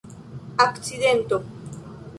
[0.65, 1.37] akcidento